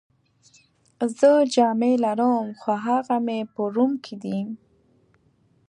زه 1.17 1.29
جامې 1.53 1.93
لرم، 2.03 2.45
خو 2.61 2.71
هغه 2.85 3.15
مې 3.25 3.39
په 3.53 3.61
روم 3.75 3.91
کي 4.05 4.15
دي. 4.23 4.39